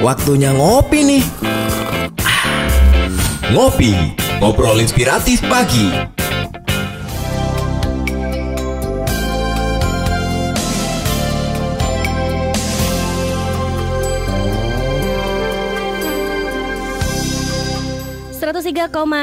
[0.00, 1.24] waktunya ngopi nih.
[3.52, 3.92] Ngopi,
[4.40, 5.92] ngobrol inspiratif pagi.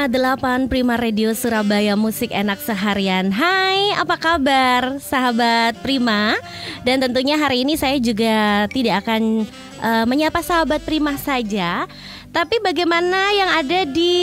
[0.08, 6.36] delapan Prima Radio Surabaya Musik Enak Seharian Hai apa kabar sahabat Prima
[6.82, 9.44] Dan tentunya hari ini saya juga tidak akan
[9.80, 11.86] uh, menyapa sahabat Prima saja
[12.30, 14.16] Tapi bagaimana yang ada di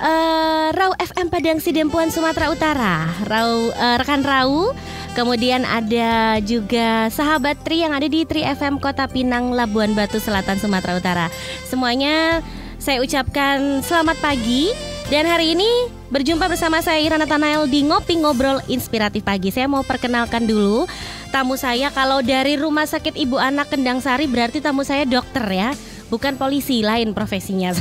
[0.00, 2.96] uh, Rau FM Padang Sidempuan Sumatera Utara
[3.26, 4.72] Rau uh, rekan Rau
[5.12, 10.56] Kemudian ada juga sahabat Tri yang ada di Tri FM Kota Pinang, Labuan Batu Selatan,
[10.56, 11.26] Sumatera Utara.
[11.68, 12.40] Semuanya
[12.80, 14.72] saya ucapkan selamat pagi
[15.12, 15.68] dan hari ini
[16.08, 19.52] berjumpa bersama saya Irana Tanael di Ngopi Ngobrol Inspiratif Pagi.
[19.52, 20.88] Saya mau perkenalkan dulu
[21.32, 25.72] tamu saya kalau dari Rumah Sakit Ibu Anak Kendang Sari berarti tamu saya dokter ya
[26.12, 27.72] bukan polisi lain profesinya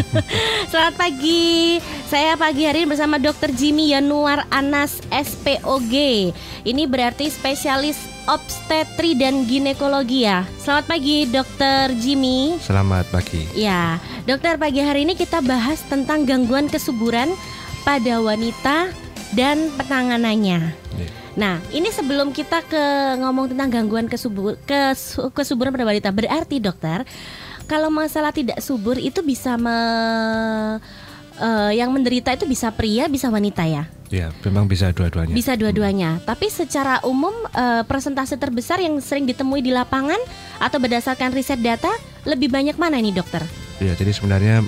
[0.70, 3.48] Selamat pagi Saya pagi hari ini bersama Dr.
[3.56, 5.94] Jimmy Yanuar Anas SPOG
[6.68, 7.96] Ini berarti spesialis
[8.28, 10.46] obstetri dan ginekologi ya.
[10.62, 12.54] Selamat pagi Dokter Jimmy.
[12.62, 13.50] Selamat pagi.
[13.58, 13.98] Ya,
[14.30, 17.34] dokter pagi hari ini kita bahas tentang gangguan kesuburan
[17.82, 18.94] pada wanita
[19.34, 20.70] dan penanganannya.
[20.70, 21.21] Ya.
[21.32, 22.84] Nah, ini sebelum kita ke
[23.16, 27.08] ngomong tentang gangguan kesubur, kes, kesuburan pada wanita, berarti dokter,
[27.64, 29.76] kalau masalah tidak subur itu bisa me,
[31.40, 33.88] uh, yang menderita itu bisa pria, bisa wanita ya?
[34.12, 35.32] Ya, memang bisa dua-duanya.
[35.32, 36.20] Bisa dua-duanya.
[36.20, 36.24] Hmm.
[36.28, 40.20] Tapi secara umum uh, persentase terbesar yang sering ditemui di lapangan
[40.60, 41.88] atau berdasarkan riset data
[42.28, 43.40] lebih banyak mana ini dokter?
[43.80, 44.60] Ya, jadi sebenarnya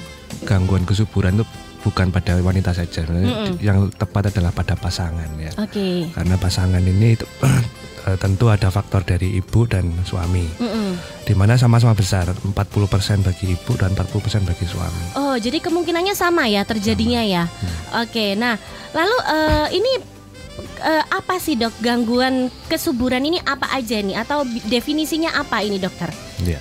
[0.48, 1.44] gangguan kesuburan itu
[1.84, 3.04] bukan pada wanita saja.
[3.04, 3.50] mm -mm.
[3.60, 5.52] Yang tepat adalah pada pasangan ya.
[5.60, 5.76] Oke.
[5.76, 5.96] Okay.
[6.16, 10.48] Karena pasangan ini uh, tentu ada faktor dari ibu dan suami.
[10.56, 10.90] Mm -mm.
[11.28, 15.04] Di mana sama-sama besar, 40% bagi ibu dan 40% bagi suami.
[15.20, 17.34] Oh, jadi kemungkinannya sama ya terjadinya sama.
[17.36, 17.44] ya.
[17.44, 17.68] Hmm.
[18.04, 18.56] Oke, okay, nah
[18.92, 19.92] lalu uh, ini
[20.84, 26.12] uh, apa sih dok gangguan kesuburan ini apa aja nih atau definisinya apa ini dokter?
[26.44, 26.60] Ya.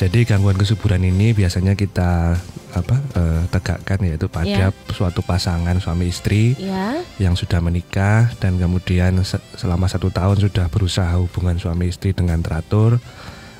[0.00, 2.32] Jadi gangguan kesuburan ini biasanya kita
[2.72, 4.88] apa uh, tegakkan yaitu pada yeah.
[4.96, 7.04] suatu pasangan suami istri yeah.
[7.20, 12.40] yang sudah menikah dan kemudian se selama satu tahun sudah berusaha hubungan suami istri dengan
[12.40, 12.96] teratur,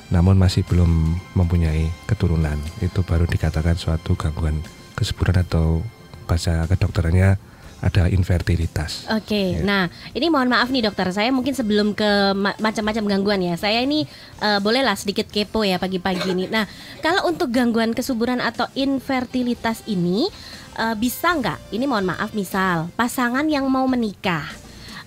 [0.09, 2.57] namun masih belum mempunyai keturunan.
[2.81, 4.65] Itu baru dikatakan suatu gangguan
[4.97, 5.85] kesuburan atau
[6.25, 7.37] bahasa kedokterannya
[7.81, 9.09] ada infertilitas.
[9.09, 9.47] Oke, okay.
[9.57, 9.65] ya.
[9.65, 9.83] nah
[10.13, 14.05] ini mohon maaf nih dokter, saya mungkin sebelum ke ma macam-macam gangguan ya, saya ini
[14.39, 16.45] uh, bolehlah sedikit kepo ya pagi-pagi ini.
[16.45, 16.69] Nah,
[17.01, 20.29] kalau untuk gangguan kesuburan atau infertilitas ini
[20.77, 21.73] uh, bisa nggak?
[21.73, 24.45] Ini mohon maaf, misal pasangan yang mau menikah,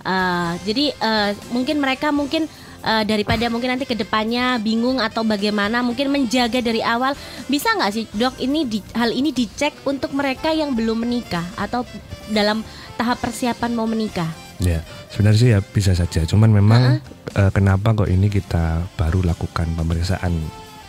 [0.02, 2.50] uh, jadi uh, mungkin mereka mungkin
[2.84, 7.16] uh, daripada mungkin nanti ke depannya bingung atau bagaimana mungkin menjaga dari awal
[7.48, 11.82] bisa nggak sih dok ini di, hal ini dicek untuk mereka yang belum menikah atau
[12.30, 12.60] dalam
[12.94, 14.28] tahap persiapan mau menikah?
[14.62, 17.12] Ya sebenarnya sih ya bisa saja cuman memang uh -uh.
[17.34, 20.30] Uh, kenapa kok ini kita baru lakukan pemeriksaan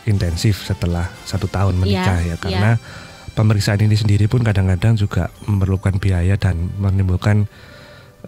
[0.05, 3.33] intensif setelah satu tahun menikah yeah, ya karena yeah.
[3.33, 7.49] pemeriksaan ini sendiri pun kadang-kadang juga memerlukan biaya dan menimbulkan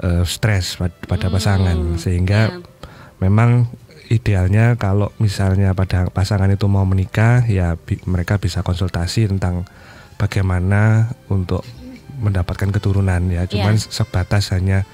[0.02, 2.77] uh, stres pada pasangan hmm, sehingga yeah
[3.20, 3.70] memang
[4.08, 9.68] idealnya kalau misalnya pada pasangan itu mau menikah ya bi mereka bisa konsultasi tentang
[10.16, 11.62] bagaimana untuk
[12.18, 13.92] mendapatkan keturunan ya cuman yeah.
[13.94, 14.88] sebatas hanya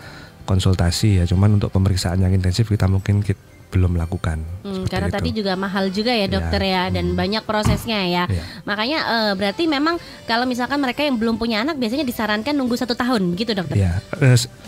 [0.43, 4.37] konsultasi ya cuman untuk pemeriksaan yang intensif kita mungkin kita belum melakukan.
[4.61, 5.15] Hmm, karena itu.
[5.17, 7.17] tadi juga mahal juga ya dokter ya, ya dan hmm.
[7.17, 8.23] banyak prosesnya ya.
[8.29, 8.43] ya.
[8.69, 9.97] Makanya uh, berarti memang
[10.29, 13.81] kalau misalkan mereka yang belum punya anak biasanya disarankan nunggu satu tahun begitu dokter?
[13.81, 13.97] Ya,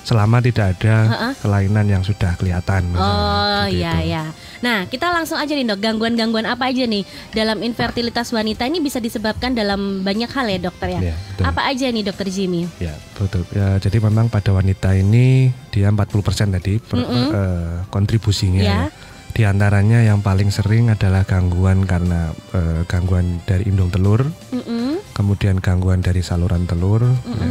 [0.01, 1.33] selama tidak ada uh -uh.
[1.37, 2.89] kelainan yang sudah kelihatan.
[2.97, 4.23] Oh iya ya.
[4.61, 7.03] Nah kita langsung aja nih dok gangguan-gangguan apa aja nih
[7.35, 11.01] dalam infertilitas wanita ini bisa disebabkan dalam banyak hal ya dokter ya.
[11.11, 12.69] ya apa aja nih dokter Jimmy?
[12.79, 13.43] Ya betul.
[13.51, 17.27] Ya, jadi memang pada wanita ini dia 40% tadi per, mm -hmm.
[17.31, 18.61] uh, kontribusinya.
[18.63, 18.87] Ya.
[18.87, 24.63] ya di antaranya yang paling sering adalah gangguan karena uh, gangguan dari indung telur, mm
[24.63, 24.91] -hmm.
[25.11, 27.35] kemudian gangguan dari saluran telur, mm -hmm.
[27.43, 27.49] ya,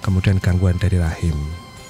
[0.00, 1.36] kemudian gangguan dari rahim.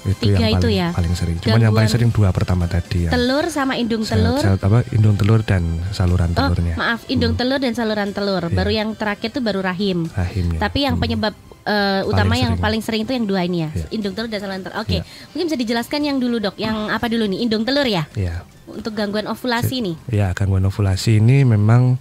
[0.07, 0.87] Itu Tiga yang paling, itu ya?
[0.95, 1.35] paling sering.
[1.43, 3.11] Cuman yang paling sering dua pertama tadi ya.
[3.11, 4.39] Telur sama indung telur.
[4.39, 6.75] Sel, apa indung telur dan saluran oh, telurnya.
[6.79, 7.39] Maaf, indung hmm.
[7.43, 8.43] telur dan saluran telur.
[8.47, 8.55] Ya.
[8.55, 10.07] Baru yang terakhir itu baru rahim.
[10.07, 10.59] Rahimnya.
[10.63, 11.03] Tapi yang hmm.
[11.03, 11.33] penyebab
[11.67, 12.63] uh, utama paling yang sering.
[12.63, 13.85] paling sering itu yang dua ini ya, ya.
[13.91, 14.75] indung telur dan saluran telur.
[14.79, 14.99] Oke, okay.
[15.03, 15.27] ya.
[15.35, 18.07] mungkin bisa dijelaskan yang dulu dok, yang apa dulu nih, indung telur ya?
[18.15, 18.47] Iya.
[18.67, 19.95] Untuk gangguan ovulasi nih?
[20.11, 21.99] Ya, gangguan ovulasi ini memang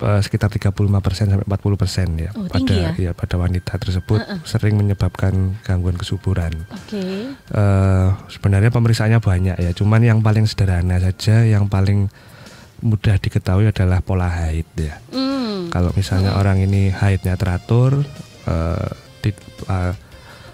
[0.00, 0.74] uh, sekitar 35%
[1.34, 2.90] sampai 40% ya oh, pada ya?
[2.96, 4.40] ya pada wanita tersebut uh -uh.
[4.46, 6.66] sering menyebabkan gangguan kesuburan.
[6.70, 6.96] Oke.
[6.96, 7.16] Okay.
[7.50, 12.10] Uh, eh, sebenarnya pemeriksaannya banyak ya, cuman yang paling sederhana saja yang paling
[12.78, 15.02] mudah diketahui adalah pola haid ya.
[15.10, 15.66] Hmm.
[15.68, 18.06] Kalau misalnya orang ini haidnya teratur,
[18.46, 18.88] eh,
[19.20, 19.34] di-
[19.66, 19.92] eh,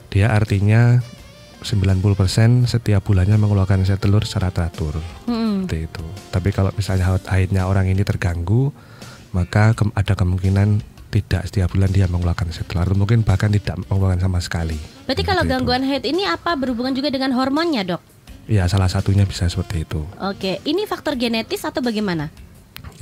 [0.08, 1.04] dia artinya
[1.64, 5.00] 90% setiap bulannya mengeluarkan sel telur secara teratur.
[5.28, 5.64] Hmm.
[5.64, 6.04] Seperti itu.
[6.32, 8.72] Tapi kalau misalnya haid- haidnya orang ini terganggu,
[9.34, 13.78] maka ke- ada kemungkinan tidak setiap bulan dia mengeluarkan sel telur, atau mungkin bahkan tidak
[13.86, 14.78] mengeluarkan sama sekali.
[15.06, 15.54] Berarti kalau Seperti itu.
[15.62, 18.02] gangguan haid ini apa berhubungan juga dengan hormonnya, Dok?
[18.50, 20.02] Ya salah satunya bisa seperti itu.
[20.20, 22.28] Oke, ini faktor genetis atau bagaimana?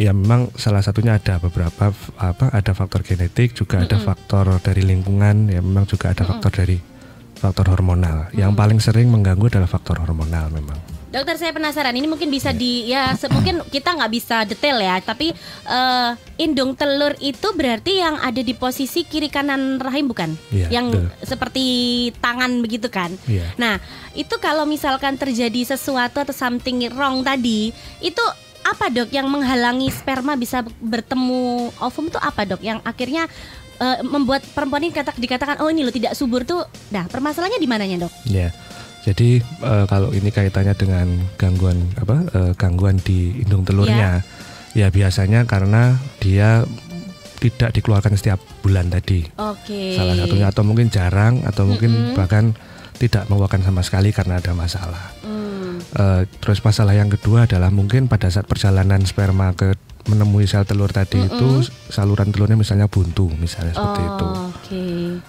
[0.00, 5.52] Ya memang salah satunya ada beberapa apa ada faktor genetik juga ada faktor dari lingkungan
[5.52, 6.81] ya memang juga ada faktor dari
[7.37, 8.32] faktor hormonal.
[8.32, 10.79] Yang paling sering mengganggu adalah faktor hormonal memang.
[11.12, 15.36] Dokter saya penasaran ini mungkin bisa di ya mungkin kita nggak bisa detail ya tapi
[15.68, 16.10] eh,
[16.40, 20.32] indung telur itu berarti yang ada di posisi kiri kanan rahim bukan?
[20.48, 21.06] Iya, yang betul.
[21.28, 21.66] seperti
[22.16, 23.12] tangan begitu kan?
[23.28, 23.44] Iya.
[23.60, 23.76] Nah
[24.16, 28.24] itu kalau misalkan terjadi sesuatu atau something wrong tadi itu
[28.62, 33.26] apa dok yang menghalangi sperma bisa bertemu ovum itu apa dok yang akhirnya
[33.82, 36.62] eh, membuat perempuan ini kata, dikatakan oh ini lo tidak subur tuh
[36.94, 38.12] nah permasalahannya di mananya dok?
[38.31, 38.55] Ya.
[39.02, 44.23] Jadi eh, kalau ini kaitannya dengan gangguan apa eh, gangguan di indung telurnya,
[44.79, 46.62] ya biasanya karena dia
[47.43, 49.26] tidak dikeluarkan setiap bulan tadi.
[49.34, 49.99] Oke.
[49.99, 52.55] Salah satunya atau mungkin jarang atau mungkin bahkan
[53.02, 55.11] tidak mengeluarkan sama sekali karena ada masalah.
[55.26, 55.82] Hmm.
[55.82, 60.88] Eh, terus masalah yang kedua adalah mungkin pada saat perjalanan sperma ke menemui sel telur
[60.88, 61.49] tadi itu
[61.87, 64.84] saluran telurnya misalnya buntu misalnya seperti itu Oh, Oke.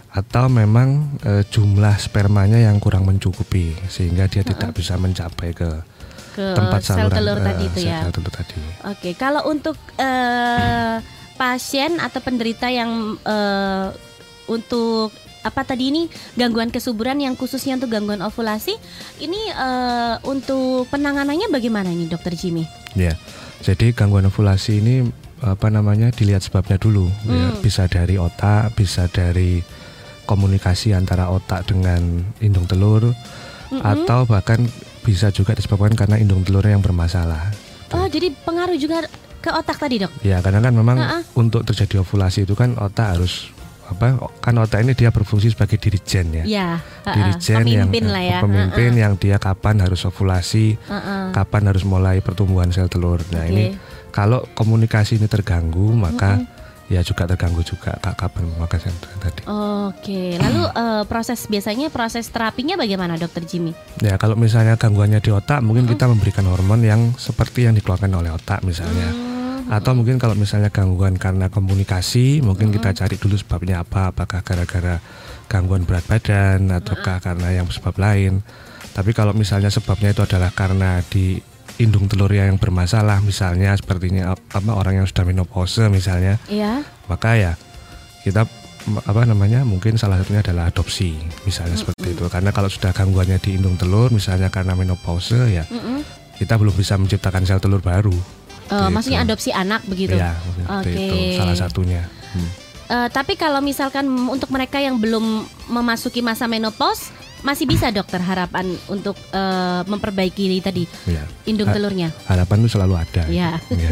[0.10, 0.90] atau memang
[1.22, 5.70] eh, jumlah spermanya yang kurang mencukupi sehingga dia tidak bisa mencapai ke
[6.32, 8.00] Ke tempat sel saluran telur eh, tadi itu sel- ya.
[8.02, 8.58] sel telur tadi.
[8.88, 10.98] Oke, kalau untuk eh,
[11.34, 13.88] pasien atau penderita yang eh,
[14.46, 16.02] untuk apa tadi ini
[16.34, 18.74] gangguan kesuburan yang khususnya untuk gangguan ovulasi,
[19.20, 22.64] ini eh, untuk penanganannya bagaimana ini, Dokter Jimmy?
[22.94, 23.14] Ya,
[23.64, 24.96] jadi gangguan ovulasi ini
[25.40, 27.08] apa namanya dilihat sebabnya dulu.
[27.24, 27.60] Ya, Hmm.
[27.60, 29.64] bisa dari otak, bisa dari
[30.24, 32.00] komunikasi antara otak dengan
[32.40, 33.12] indung telur,
[33.74, 34.64] atau bahkan
[35.04, 37.52] bisa juga disebabkan karena indung telurnya yang bermasalah.
[37.92, 39.04] Oh, jadi pengaruh juga
[39.40, 40.24] ke otak tadi, Dok?
[40.24, 41.20] Ya, karena kan memang Ha-ha.
[41.36, 43.52] untuk terjadi ovulasi itu kan otak harus
[43.94, 44.18] apa?
[44.42, 46.44] Kan otak ini dia berfungsi sebagai dirijen ya.
[46.44, 46.68] Ya,
[47.06, 47.14] ha-ha.
[47.14, 48.40] Dirijen yang pemimpin lah ya.
[48.42, 51.32] pemimpin yang dia kapan harus ovulasi, Ha-ha.
[51.32, 53.22] kapan harus mulai pertumbuhan sel telur.
[53.32, 53.52] Nah, Oke.
[53.54, 53.66] ini
[54.10, 56.42] kalau komunikasi ini terganggu, maka
[56.92, 58.78] ya juga terganggu juga kak kapan memakai
[59.18, 59.42] tadi.
[59.50, 63.74] Oke, lalu eh, proses biasanya proses terapinya bagaimana, Dokter Jimmy?
[64.04, 68.30] Ya, kalau misalnya gangguannya di otak, mungkin kita memberikan hormon yang seperti yang dikeluarkan oleh
[68.30, 69.33] otak misalnya.
[69.68, 75.00] Atau mungkin kalau misalnya gangguan karena komunikasi, mungkin kita cari dulu sebabnya apa, apakah gara-gara
[75.48, 78.42] gangguan berat badan ataukah karena yang sebab lain.
[78.92, 81.40] Tapi kalau misalnya sebabnya itu adalah karena di
[81.78, 86.86] indung telurnya yang bermasalah, misalnya sepertinya ap- apa orang yang sudah menopause misalnya, Iya.
[87.08, 87.54] maka ya
[88.22, 88.46] kita
[88.84, 91.16] apa namanya mungkin salah satunya adalah adopsi
[91.48, 96.04] misalnya seperti itu karena kalau sudah gangguannya di indung telur misalnya karena menopause ya Mm-mm.
[96.36, 98.12] kita belum bisa menciptakan sel telur baru
[98.64, 98.90] Eh, Gitu.
[98.90, 100.16] maksudnya adopsi anak begitu.
[100.16, 100.34] ya
[100.74, 100.90] Oke.
[100.90, 102.50] itu salah satunya Hmm.
[102.86, 105.24] Eh, tapi kalau misalkan untuk mereka yang belum
[105.68, 112.10] memasuki masa menopause, masih bisa dokter harapan untuk eh, memperbaiki tadi ya indung Ha- telurnya.
[112.26, 113.92] harapan itu selalu ada Ya, Ya.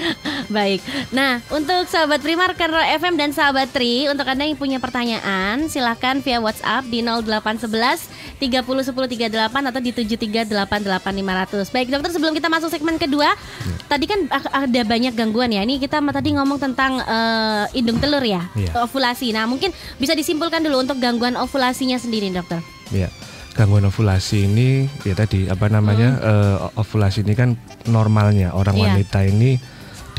[0.50, 0.80] baik.
[1.10, 6.20] Nah, untuk sahabat Primar Rock FM dan sahabat Tri, untuk Anda yang punya pertanyaan, silahkan
[6.20, 8.04] via WhatsApp di 0811
[8.40, 8.96] 30 10
[9.28, 9.36] 38
[9.68, 10.48] atau di 73888
[11.12, 11.68] 500.
[11.68, 13.74] Baik, dokter sebelum kita masuk segmen kedua, Ya.
[13.86, 15.60] tadi kan ada banyak gangguan ya.
[15.60, 18.80] Ini kita tadi ngomong tentang eh, indung telur ya, Iya.
[18.80, 19.30] ovulasi.
[19.30, 22.64] Nah, mungkin bisa disimpulkan dulu untuk gangguan ovulasinya sendiri, dokter.
[22.90, 23.06] ya
[23.50, 24.68] gangguan ovulasi ini
[25.02, 27.54] ya tadi apa namanya eh, ovulasi ini kan
[27.86, 28.82] normalnya orang Hmm.
[28.82, 28.90] Iya.
[28.96, 29.50] wanita ini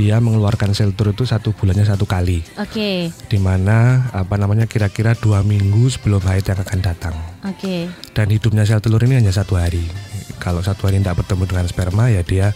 [0.01, 2.41] dia mengeluarkan sel telur itu satu bulannya satu kali.
[2.57, 7.13] Oke, di mana apa namanya kira-kira dua minggu sebelum haid yang akan datang.
[7.45, 7.85] Oke.
[8.17, 9.85] dan hidupnya sel telur ini hanya satu hari.
[10.41, 12.49] Kalau satu hari tidak bertemu dengan sperma ya dia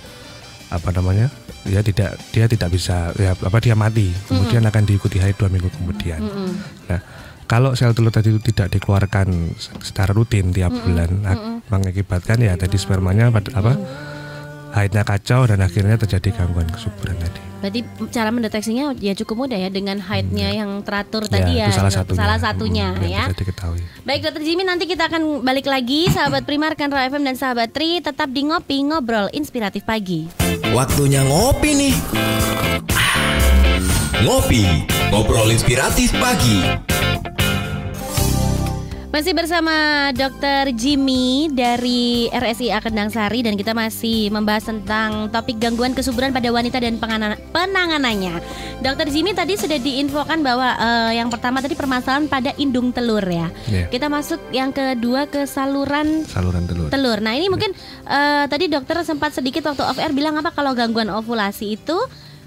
[0.74, 1.30] apa namanya
[1.70, 4.10] ya tidak dia tidak bisa ya apa dia mati.
[4.26, 6.26] Kemudian akan diikuti haid dua minggu kemudian.
[6.26, 6.50] Mm-mm.
[6.90, 6.98] nah
[7.46, 9.54] kalau sel telur tadi itu tidak dikeluarkan
[9.86, 13.74] secara rutin tiap bulan ak- mengakibatkan ya tadi spermanya pada apa
[14.76, 19.70] haidnya kacau dan akhirnya terjadi gangguan kesuburan tadi Berarti cara mendeteksinya ya cukup mudah ya
[19.70, 21.66] dengan haidnya yang teratur tadi ya.
[21.66, 21.72] Hmm.
[21.72, 23.24] itu salah satunya Salah satunya Hmm, ya.
[23.26, 27.34] bisa diketahui Baik Dokter Jimmy nanti kita akan balik lagi sahabat Primar Kanro FM dan
[27.34, 30.30] sahabat Tri tetap di ngopi ngobrol inspiratif pagi.
[30.70, 31.96] Waktunya ngopi nih.
[34.22, 34.64] Ngopi,
[35.10, 36.62] ngobrol inspiratif pagi.
[39.16, 40.76] Masih bersama Dr.
[40.76, 46.84] Jimmy dari RSIA Kendang Sari dan kita masih membahas tentang topik gangguan kesuburan pada wanita
[46.84, 47.00] dan
[47.56, 48.44] penanganannya.
[48.84, 49.08] Dr.
[49.08, 53.48] Jimmy tadi sudah diinfokan bahwa uh, yang pertama tadi permasalahan pada indung telur ya.
[53.72, 53.88] Yeah.
[53.88, 56.92] Kita masuk yang kedua ke saluran saluran telur.
[56.92, 57.24] Telur.
[57.24, 57.72] Nah, ini mungkin
[58.12, 61.96] uh, tadi dokter sempat sedikit waktu off air bilang apa kalau gangguan ovulasi itu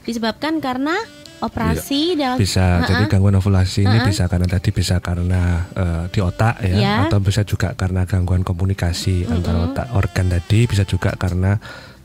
[0.05, 1.01] disebabkan karena
[1.39, 2.89] operasi ya, bisa uh -uh.
[2.89, 3.95] jadi gangguan ovulasi uh -uh.
[3.95, 6.99] ini bisa karena tadi bisa karena uh, di otak ya yeah.
[7.07, 9.35] atau bisa juga karena gangguan komunikasi uh -uh.
[9.39, 11.57] antara otak organ tadi bisa juga karena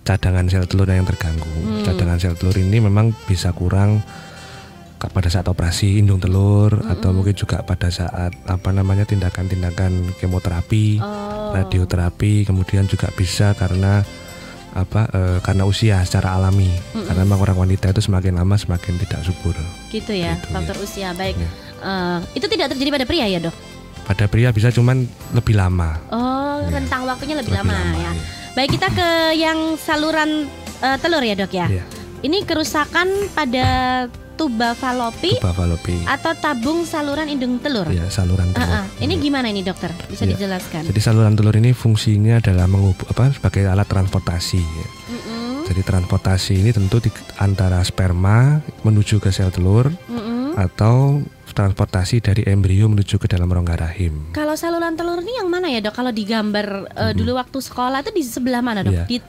[0.03, 1.87] cadangan sel telur yang terganggu mm.
[1.87, 4.03] cadangan sel telur ini memang bisa kurang
[5.03, 6.93] pada saat operasi indung telur mm -hmm.
[6.95, 11.51] atau mungkin juga pada saat apa namanya tindakan-tindakan kemoterapi, oh.
[11.51, 14.07] radioterapi, kemudian juga bisa karena
[14.73, 17.05] apa e, karena usia secara alami mm -mm.
[17.05, 19.53] karena memang orang wanita itu semakin lama semakin tidak subur
[19.93, 20.81] gitu ya gitu, faktor ya.
[20.81, 21.49] usia baik ya.
[21.85, 23.55] uh, itu tidak terjadi pada pria ya dok
[24.03, 25.05] pada pria bisa cuman
[25.37, 26.73] lebih lama oh ya.
[26.73, 28.11] rentang waktunya lebih, lebih lama, lama ya.
[28.11, 28.11] ya
[28.57, 30.49] baik kita ke yang saluran
[30.81, 31.85] uh, telur ya dok ya, ya.
[32.25, 33.65] ini kerusakan pada
[34.33, 37.85] tuba falopi, tuba falopi atau tabung saluran indung telur.
[37.89, 38.65] Ya, saluran telur.
[38.65, 38.85] Uh -uh.
[39.01, 39.93] Ini gimana ini dokter?
[40.09, 40.33] Bisa ya.
[40.35, 40.89] dijelaskan?
[40.89, 44.61] Jadi saluran telur ini fungsinya adalah menghubung apa sebagai alat transportasi.
[44.61, 44.87] Ya.
[44.89, 45.49] Mm -mm.
[45.69, 47.09] Jadi transportasi ini tentu di,
[47.39, 50.47] antara sperma menuju ke sel telur mm -mm.
[50.59, 51.23] atau
[51.53, 54.33] transportasi dari embrio menuju ke dalam rongga rahim.
[54.33, 55.93] Kalau saluran telur ini yang mana ya dok?
[55.93, 58.93] Kalau digambar uh, dulu waktu sekolah itu di sebelah mana dok?
[58.93, 59.05] Ya.
[59.05, 59.21] Di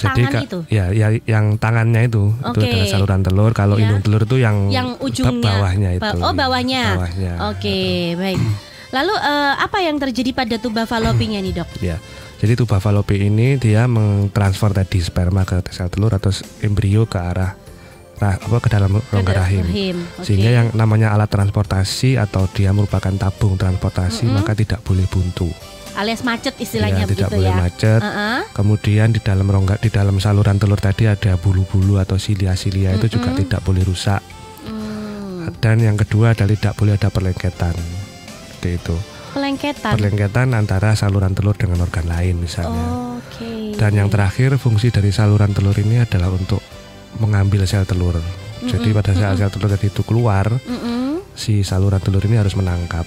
[0.00, 0.58] jadi tangan itu?
[0.72, 2.48] Ya, ya yang tangannya itu okay.
[2.48, 3.52] itu adalah saluran telur.
[3.52, 3.84] Kalau ya.
[3.88, 6.16] indung telur itu yang yang ujungnya bawahnya itu.
[6.22, 6.84] Oh bawahnya.
[6.96, 7.32] bawahnya.
[7.52, 8.40] Oke okay, baik.
[8.96, 11.68] Lalu uh, apa yang terjadi pada tuba falopinya nih dok?
[11.80, 11.96] Ya,
[12.44, 16.28] jadi tuba falopi ini dia mentransfer tadi sperma ke sel telur atau
[16.60, 17.56] embrio ke arah
[18.20, 19.64] nah, apa ke dalam rongga rahim.
[19.64, 19.96] rahim.
[20.20, 20.24] Okay.
[20.28, 24.36] Sehingga yang namanya alat transportasi atau dia merupakan tabung transportasi mm -hmm.
[24.36, 25.48] maka tidak boleh buntu
[25.96, 27.58] alias macet istilahnya ya, tidak boleh ya.
[27.58, 28.00] macet.
[28.00, 28.38] Uh -uh.
[28.56, 32.98] Kemudian di dalam rongga di dalam saluran telur tadi ada bulu-bulu atau silia-silia mm -hmm.
[33.00, 34.22] itu juga tidak boleh rusak.
[34.64, 35.58] Mm.
[35.60, 37.76] Dan yang kedua adalah tidak boleh ada perlengketan.
[37.76, 38.96] Seperti itu.
[39.32, 39.92] Perlengketan.
[39.96, 42.86] Perlengketan antara saluran telur dengan organ lain misalnya.
[42.92, 43.72] Oh, okay.
[43.76, 46.60] Dan yang terakhir fungsi dari saluran telur ini adalah untuk
[47.20, 48.16] mengambil sel telur.
[48.16, 48.70] Mm -hmm.
[48.70, 49.40] Jadi pada saat mm -hmm.
[49.40, 51.08] sel telur tadi itu keluar, mm -hmm.
[51.36, 53.04] si saluran telur ini harus menangkap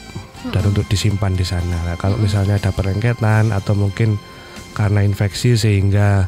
[0.51, 1.77] dan untuk disimpan di sana.
[1.85, 4.17] Nah, kalau misalnya ada perengketan atau mungkin
[4.75, 6.27] karena infeksi sehingga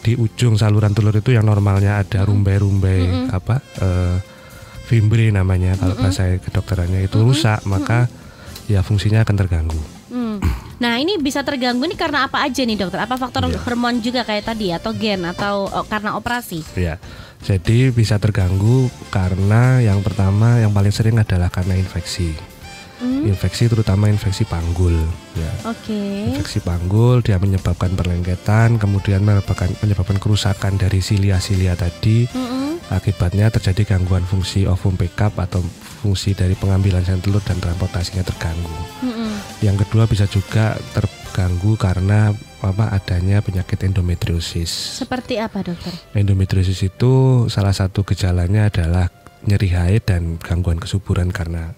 [0.00, 3.26] di ujung saluran telur itu yang normalnya ada rumbai-rumbai mm -hmm.
[3.34, 4.16] apa uh,
[4.86, 6.14] fimbre namanya kalau mm -hmm.
[6.14, 7.34] bahasa kedokterannya itu mm -hmm.
[7.34, 8.72] rusak maka mm -hmm.
[8.72, 9.80] ya fungsinya akan terganggu.
[10.08, 10.38] Mm.
[10.78, 13.02] Nah ini bisa terganggu nih karena apa aja nih dokter?
[13.02, 13.58] Apa faktor yeah.
[13.66, 16.62] hormon juga kayak tadi atau gen atau oh, karena operasi?
[16.78, 17.02] Ya,
[17.42, 22.38] jadi bisa terganggu karena yang pertama yang paling sering adalah karena infeksi
[23.00, 23.30] hmm.
[23.30, 24.94] infeksi terutama infeksi panggul
[25.34, 25.52] ya.
[25.70, 25.90] Oke.
[25.90, 26.34] Okay.
[26.34, 32.26] Infeksi panggul dia menyebabkan perlengketan, kemudian menyebabkan menyebabkan kerusakan dari silia-silia tadi.
[32.30, 32.80] Hmm.
[32.88, 35.60] Akibatnya terjadi gangguan fungsi ovum pickup atau
[36.00, 38.78] fungsi dari pengambilan sel telur dan transportasinya terganggu.
[39.04, 39.36] Hmm.
[39.60, 42.32] Yang kedua bisa juga terganggu karena
[42.64, 44.98] apa adanya penyakit endometriosis.
[45.04, 45.92] Seperti apa, Dokter?
[46.16, 49.12] Endometriosis itu salah satu gejalanya adalah
[49.46, 51.76] nyeri haid dan gangguan kesuburan karena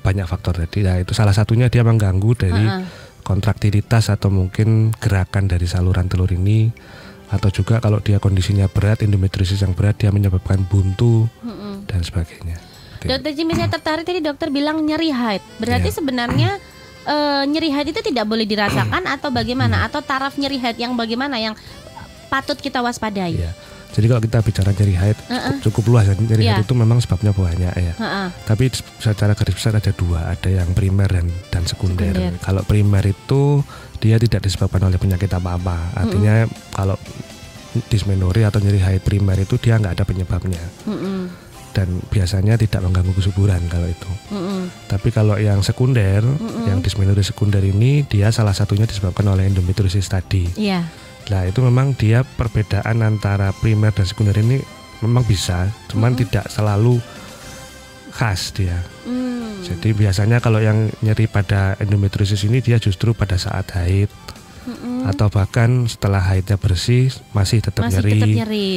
[0.00, 0.84] banyak faktor tadi.
[0.84, 2.84] Nah, itu salah satunya dia mengganggu dari uh -uh.
[3.24, 6.72] kontraktilitas atau mungkin gerakan dari saluran telur ini
[7.30, 11.74] atau juga kalau dia kondisinya berat endometriosis yang berat dia menyebabkan buntu uh -uh.
[11.86, 12.58] dan sebagainya.
[13.00, 15.40] Dokter Jimmy saya tertarik tadi dokter bilang nyeri haid.
[15.56, 15.96] Berarti yeah.
[15.96, 16.50] sebenarnya
[17.08, 19.88] uh, nyeri haid itu tidak boleh dirasakan atau bagaimana?
[19.88, 21.56] Atau taraf nyeri haid yang bagaimana yang
[22.28, 23.40] patut kita waspadai?
[23.40, 23.56] Yeah.
[23.90, 25.54] Jadi kalau kita bicara nyeri haid uh -uh.
[25.66, 26.14] cukup luas ya.
[26.14, 26.56] Nyeri yeah.
[26.58, 27.94] haid itu memang sebabnya banyak ya.
[27.98, 28.26] Uh -uh.
[28.46, 28.70] Tapi
[29.02, 32.14] secara garis besar ada dua, ada yang primer dan dan sekunder.
[32.14, 32.38] sekunder.
[32.38, 33.66] Kalau primer itu
[33.98, 35.98] dia tidak disebabkan oleh penyakit apa-apa.
[35.98, 36.70] Artinya uh -uh.
[36.74, 36.96] kalau
[37.86, 40.62] dismenori atau nyeri haid primer itu dia nggak ada penyebabnya.
[40.86, 41.22] Uh -uh.
[41.70, 44.10] Dan biasanya tidak mengganggu kesuburan kalau itu.
[44.30, 44.70] -uh.
[44.86, 46.66] Tapi kalau yang sekunder, -uh.
[46.70, 50.46] yang dismenori sekunder ini dia salah satunya disebabkan oleh endometriosis tadi.
[50.54, 50.86] Yeah
[51.30, 54.58] Nah itu memang dia perbedaan antara primer dan sekunder ini
[55.00, 56.20] memang bisa, cuman -hmm.
[56.26, 56.98] tidak selalu
[58.10, 58.82] khas dia.
[59.06, 59.62] Mm.
[59.62, 64.10] Jadi biasanya kalau yang nyeri pada endometriosis ini dia justru pada saat haid
[64.66, 65.06] mm-hmm.
[65.14, 68.12] atau bahkan setelah haidnya bersih masih tetap masih nyeri.
[68.18, 68.70] Tetap nyeri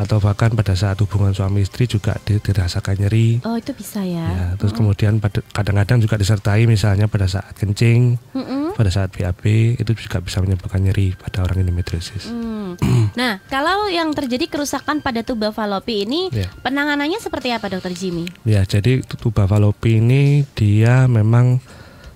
[0.00, 3.44] atau bahkan pada saat hubungan suami istri juga dirasakan nyeri.
[3.44, 4.24] Oh itu bisa ya.
[4.32, 4.80] ya terus mm-hmm.
[4.80, 5.12] kemudian
[5.52, 8.80] kadang-kadang juga disertai misalnya pada saat kencing, mm-hmm.
[8.80, 9.44] pada saat BAB
[9.76, 12.32] itu juga bisa menyebabkan nyeri pada orang endometriosis.
[12.32, 13.12] Mm.
[13.20, 16.48] nah kalau yang terjadi kerusakan pada tuba falopi ini yeah.
[16.64, 18.24] penanganannya seperti apa dokter Jimmy?
[18.48, 21.60] Ya jadi tuba falopi ini dia memang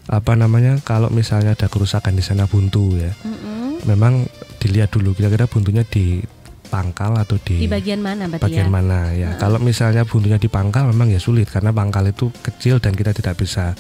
[0.08, 3.12] apa namanya kalau misalnya ada kerusakan di sana buntu ya.
[3.24, 3.84] Mm-mm.
[3.84, 4.24] Memang
[4.64, 6.24] dilihat dulu kira-kira buntunya di
[6.74, 8.72] pangkal atau di, Di bagian mana berarti bagian ya?
[8.74, 9.30] mana ya.
[9.38, 13.38] Kalau misalnya buntunya di pangkal memang ya sulit karena pangkal itu kecil dan kita tidak
[13.38, 13.78] bisa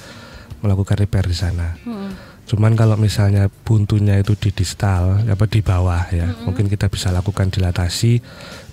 [0.62, 1.74] melakukan repair di sana.
[1.82, 2.14] Mm-mm.
[2.44, 7.50] Cuman kalau misalnya buntunya itu di distal apa di bawah ya, mungkin kita bisa lakukan
[7.50, 8.20] dilatasi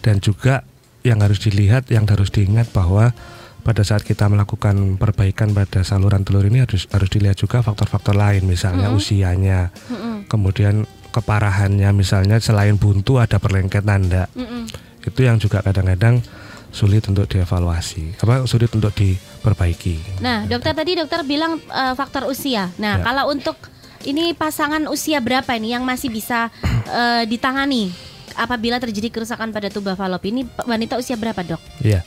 [0.06, 0.62] dan juga
[1.02, 3.16] yang harus dilihat, yang harus diingat bahwa
[3.62, 8.44] pada saat kita melakukan perbaikan pada saluran telur ini harus harus dilihat juga faktor-faktor lain,
[8.44, 10.28] misalnya usianya, Mm-mm.
[10.28, 14.66] kemudian keparahannya, misalnya selain buntu ada perlengket nanda, Mm-mm.
[15.04, 16.24] itu yang juga kadang-kadang
[16.72, 20.24] sulit untuk dievaluasi, apa sulit untuk diperbaiki.
[20.24, 22.72] Nah, dokter tadi dokter bilang eh, faktor usia.
[22.80, 23.04] Nah, Ya.
[23.04, 23.60] kalau untuk
[24.08, 26.48] ini pasangan usia berapa ini yang masih bisa
[26.88, 27.92] eh, ditangani
[28.40, 31.60] apabila terjadi kerusakan pada tuba falop ini wanita usia berapa, Dok?
[31.84, 32.02] Iya.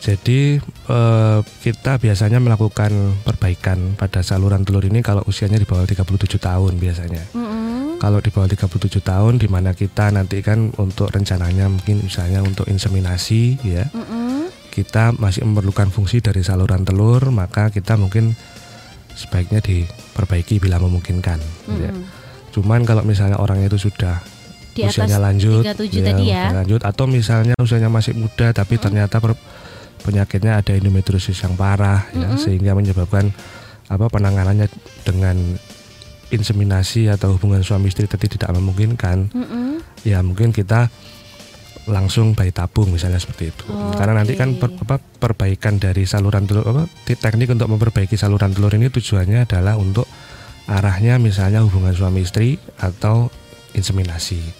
[0.00, 0.56] Jadi
[0.88, 6.80] eh, kita biasanya melakukan perbaikan pada saluran telur ini kalau usianya di bawah 37 tahun
[6.80, 7.22] biasanya.
[7.36, 8.00] Mm-mm.
[8.00, 12.64] Kalau di bawah 37 tahun di mana kita nanti kan untuk rencananya mungkin misalnya untuk
[12.64, 13.84] inseminasi ya.
[13.92, 14.48] Mm-mm.
[14.72, 18.32] Kita masih memerlukan fungsi dari saluran telur, maka kita mungkin
[19.12, 21.36] sebaiknya diperbaiki bila memungkinkan
[21.76, 21.92] ya.
[21.92, 22.08] Mm-mm.
[22.56, 24.24] Cuman kalau misalnya orangnya itu sudah
[24.72, 26.56] Di atas usianya lanjut, 37 tadi ya.
[26.56, 29.36] lanjut atau misalnya usianya masih muda tapi ternyata per-
[30.00, 33.30] penyakitnya ada endometriosis yang parah ya, sehingga menyebabkan
[33.90, 34.70] apa penanganannya
[35.02, 35.36] dengan
[36.30, 39.82] inseminasi atau hubungan suami istri tadi tidak memungkinkan, Mm-mm.
[40.06, 40.86] ya mungkin kita
[41.90, 43.66] langsung bayi tabung misalnya seperti itu.
[43.98, 48.70] Karena nanti kan per- apa, perbaikan dari saluran telur apa teknik untuk memperbaiki saluran telur
[48.78, 50.06] ini tujuannya adalah untuk
[50.70, 53.26] arahnya misalnya hubungan suami istri atau
[53.74, 54.59] inseminasi.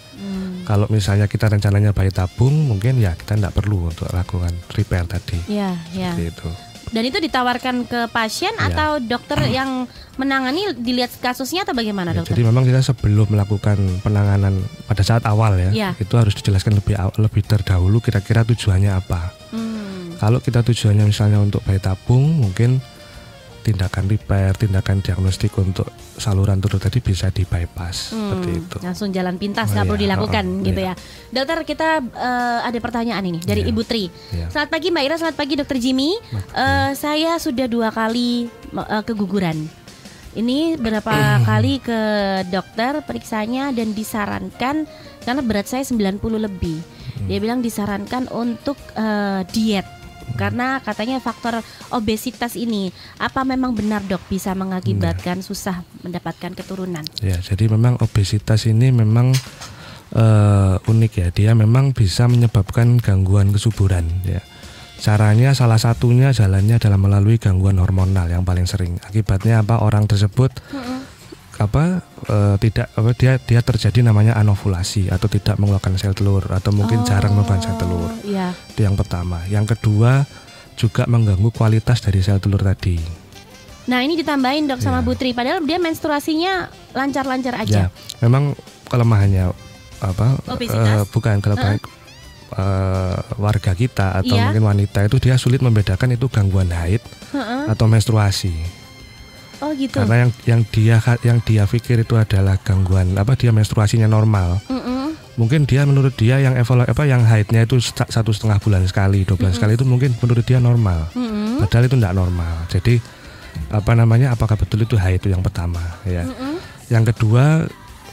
[0.61, 0.67] Hmm.
[0.69, 5.41] Kalau misalnya kita rencananya bayi tabung, mungkin ya kita tidak perlu untuk lakukan repair tadi.
[5.49, 6.13] Ya, ya.
[6.13, 6.49] Seperti itu.
[6.91, 8.67] Dan itu ditawarkan ke pasien Ya.
[8.67, 9.87] atau dokter yang
[10.19, 12.35] menangani dilihat kasusnya atau bagamana, Ya, dokter?
[12.35, 15.89] jadi memang kita sebelum melakukan penanganan pada saat awal ya, Ya.
[15.97, 19.31] itu harus dijelaskan lebih lebih terdahulu kira-kira tujuannya apa.
[19.55, 20.19] Hmm.
[20.19, 22.83] Kalau kita tujuannya misalnya untuk bayi tabung, mungkin
[23.61, 28.77] tindakan repair, tindakan diagnostik untuk saluran telur tadi bisa di bypass seperti Hmm, itu.
[28.81, 29.89] Langsung jalan pintas Oh, nggak iya.
[29.89, 30.93] perlu dilakukan Oh, oh, gitu iya.
[30.93, 30.93] ya.
[31.31, 33.69] Dokter kita eh, ada pertanyaan ini dari Iya.
[33.69, 34.03] Ibu Tri.
[34.31, 34.49] Iya.
[34.49, 36.09] Selamat pagi Mbak Ira, selamat pagi Dokter Jimmy.
[36.51, 39.57] Eh, saya sudah dua kali eh, keguguran.
[40.31, 41.13] Ini berapa
[41.49, 41.99] kali ke
[42.47, 44.89] dokter periksanya dan disarankan
[45.21, 46.81] karena berat saya 90 lebih.
[46.81, 47.27] Hmm.
[47.27, 49.85] Dia bilang disarankan untuk eh, diet
[50.35, 51.61] karena katanya faktor
[51.93, 52.89] obesitas ini
[53.21, 57.05] apa memang benar dok bisa mengakibatkan susah mendapatkan keturunan?
[57.21, 59.33] Ya, jadi memang obesitas ini memang
[60.15, 61.27] eh, unik ya.
[61.31, 64.41] Dia memang bisa menyebabkan gangguan kesuburan ya.
[65.01, 69.01] Caranya salah satunya jalannya adalah melalui gangguan hormonal yang paling sering.
[69.01, 69.81] Akibatnya apa?
[69.81, 70.53] Orang tersebut
[71.61, 76.73] apa eh, tidak apa dia dia terjadi namanya anovulasi atau tidak mengeluarkan sel telur atau
[76.73, 78.09] mungkin jarang mengeluarkan sel telur.
[78.25, 78.57] Iya.
[78.73, 79.45] Itu yang pertama.
[79.45, 80.25] Yang kedua
[80.73, 82.97] juga mengganggu kualitas dari sel telur tadi.
[83.85, 85.05] Nah ini ditambahin dok sama Ya.
[85.05, 87.89] Putri, padahal dia menstruasinya lancar-lancar aja.
[87.89, 88.57] Ya, memang
[88.89, 89.53] kelemahannya
[90.01, 90.37] apa?
[90.49, 90.81] Obesitas?
[90.81, 91.77] eh, bukan kelemahan
[92.51, 94.49] eh, warga kita atau Iya.
[94.49, 97.01] mungkin wanita itu dia sulit membedakan itu gangguan haid
[97.33, 97.69] Heeh.
[97.69, 98.80] atau menstruasi.
[99.61, 100.01] Oh gitu.
[100.01, 104.57] Karena yang yang dia yang dia pikir itu adalah gangguan apa dia menstruasinya normal.
[104.65, 105.13] Mm-mm.
[105.37, 109.37] Mungkin dia menurut dia yang evolu apa yang haidnya itu satu setengah bulan sekali, dua
[109.37, 111.07] bulan sekali itu mungkin menurut dia normal.
[111.13, 111.61] Mm-mm.
[111.61, 112.53] Padahal itu tidak normal.
[112.73, 112.97] Jadi
[113.71, 114.33] apa namanya?
[114.33, 116.25] Apakah betul itu haid itu yang pertama ya.
[116.25, 116.57] Mm-mm.
[116.89, 117.69] Yang kedua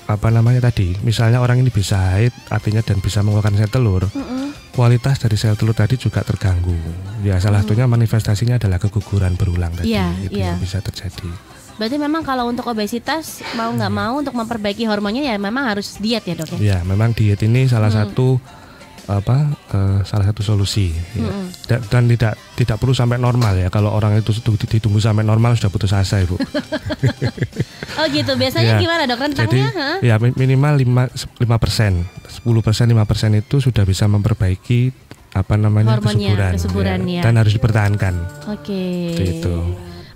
[0.09, 1.01] apa namanya tadi?
[1.01, 4.05] Misalnya orang ini bisa haid artinya dan bisa mengeluarkan sel telur.
[4.13, 4.38] Mm-mm.
[4.79, 6.71] Kualitas dari sel telur tadi juga terganggu.
[7.27, 9.91] Ya salah satunya manifestasinya adalah keguguran berulang tadi.
[9.91, 10.55] Iya, itu iya.
[10.55, 11.27] yang bisa terjadi.
[11.83, 16.23] Berarti memang kalau untuk obesitas mau nggak mau untuk memperbaiki hormonnya ya memang harus diet
[16.23, 16.59] ya dok ya.
[16.62, 18.38] Ya, memang diet ini salah satu
[19.09, 21.25] apa eh, salah satu solusi ya.
[21.25, 21.44] Mm-mm.
[21.64, 25.53] Da- dan tidak tidak perlu sampai normal ya kalau orang itu tu- ditunggu sampai normal
[25.55, 26.37] sudah putus asa ibu
[27.99, 28.31] Oh gitu.
[28.33, 28.79] Biasanya Ya.
[28.79, 29.68] gimana dok jadi rentangnya?
[29.73, 29.97] hah?
[30.01, 34.92] ya mi- minimal 5 lima persen 10 persen 5 persen itu sudah bisa memperbaiki
[35.31, 37.23] apa namanya Hormonnya, kesuburan, kesuburan, ya.
[37.23, 38.14] dan harus dipertahankan
[38.49, 39.12] Oke.
[39.12, 39.57] Seperti itu.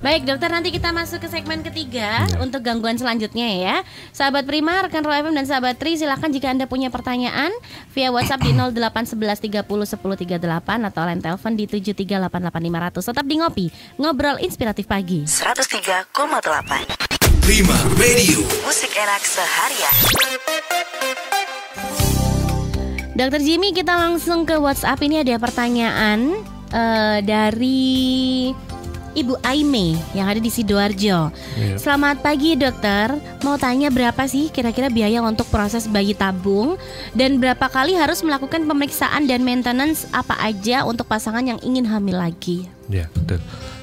[0.02, 2.42] Baik dokter nanti kita masuk ke segmen ketiga Iya.
[2.42, 3.76] untuk gangguan selanjutnya ya.
[4.10, 7.54] Sahabat Prima, rekan Roy FM dan sahabat Tri silahkan jika Anda punya pertanyaan
[7.94, 13.14] via WhatsApp di 0811 30 10 38 atau line telepon di 7388500.
[13.14, 15.22] Tetap di ngopi, ngobrol inspiratif pagi.
[15.22, 16.10] 103,8
[17.38, 18.42] Prima Radio.
[18.66, 19.94] Musik enak seharian
[23.12, 28.50] Dokter Jimmy kita langsung ke WhatsApp ini ada pertanyaan eh, dari
[29.12, 31.28] Ibu Aime yang ada di Sidoarjo.
[31.54, 31.76] Iya.
[31.76, 33.12] Selamat pagi dokter.
[33.44, 36.80] Mau tanya berapa sih kira-kira biaya untuk proses bayi tabung
[37.12, 42.16] dan berapa kali harus melakukan pemeriksaan dan maintenance apa aja untuk pasangan yang ingin hamil
[42.16, 42.72] lagi?
[42.88, 43.40] Ya betul.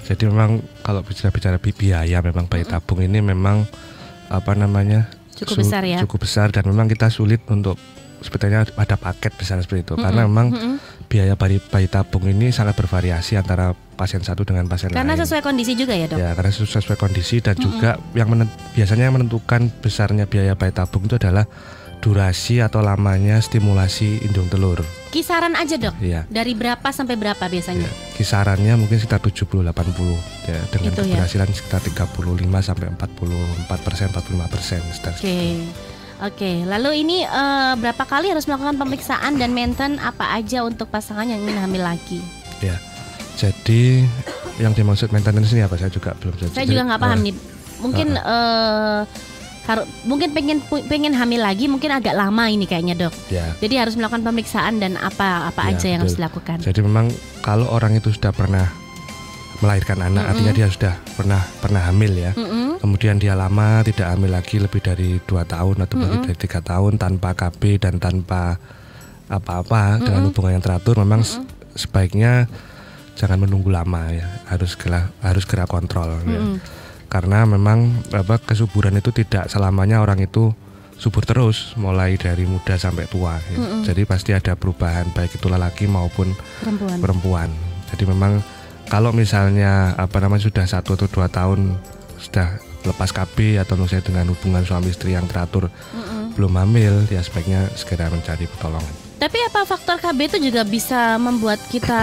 [0.09, 3.69] Jadi memang kalau bicara-bicara bi- biaya memang bayi tabung ini memang
[4.29, 6.01] apa namanya Cukup besar ya.
[6.03, 7.77] Cukup besar dan memang kita sulit untuk
[8.19, 10.75] sebetulnya ada paket misalnya seperti itu karena memang Mm-mm.
[11.07, 15.19] biaya bayi, bayi tabung ini sangat bervariasi antara pasien satu dengan pasien Karena lain.
[15.19, 16.15] sesuai kondisi juga ya dok.
[16.15, 21.03] Ya karena sesuai, kondisi dan juga yang menen- biasanya yang menentukan besarnya biaya bayi tabung
[21.03, 21.43] itu adalah
[21.99, 24.79] durasi atau lamanya stimulasi indung telur.
[25.11, 25.99] Kisaran aja dok.
[25.99, 26.23] Ya.
[26.25, 27.83] Dari berapa sampai berapa biasanya?
[27.83, 30.15] Ya, kisarannya mungkin sekitar 70 80
[30.47, 31.19] ya dengan Itu ya.
[31.19, 34.79] keberhasilan sekitar 35 sampai 44 persen 45 persen
[35.11, 35.37] Oke.
[36.19, 41.23] Oke, lalu ini eh, berapa kali harus melakukan pemeriksaan dan maintenance apa aja untuk pasangan
[41.23, 42.19] yang ingin hamil lagi?
[42.59, 42.75] ya
[43.39, 44.03] jadi
[44.57, 47.35] yang dimaksud maintenance ini apa saya juga belum Saya juga nggak paham eh, nih.
[47.79, 49.01] Mungkin eh
[49.63, 50.57] harus mungkin pengen
[50.89, 53.13] pengen hamil lagi mungkin agak lama ini kayaknya dok.
[53.29, 56.25] ya Jadi harus melakukan pemeriksaan dan apa apa Ya, aja yang harus betul.
[56.25, 56.57] dilakukan.
[56.59, 57.05] jadi memang
[57.39, 58.65] kalau orang itu sudah pernah
[59.59, 60.31] melahirkan anak Mm-mm.
[60.33, 62.79] artinya dia sudah pernah pernah hamil ya Mm-mm.
[62.79, 66.25] kemudian dia lama tidak hamil lagi lebih dari dua tahun atau lebih Mm-mm.
[66.25, 68.57] dari tiga tahun tanpa KB dan tanpa
[69.27, 70.27] apa-apa dengan Mm-mm.
[70.33, 71.43] hubungan yang teratur memang se-
[71.75, 72.49] sebaiknya
[73.19, 76.39] jangan menunggu lama ya harus segera harus segera kontrol ya.
[76.39, 76.63] Mm-mm.
[77.11, 80.55] karena memang apa kesuburan itu tidak selamanya orang itu
[80.95, 83.59] subur terus mulai dari muda sampai tua ya.
[83.59, 83.83] Mm-mm.
[83.83, 86.31] jadi pasti ada perubahan baik itu lelaki maupun
[86.63, 86.97] Perempuan.
[87.03, 87.49] perempuan.
[87.89, 88.45] Jadi memang
[88.85, 91.73] kalau misalnya apa namanya sudah satu atau dua tahun
[92.21, 96.37] sudah lepas KB atau misalnya dengan hubungan suami istri yang teratur Mm-mm.
[96.37, 99.08] belum hamil, ya sebaiknya segera mencari pertolongan.
[99.19, 101.99] Tapi apa faktor KB itu juga bisa membuat kita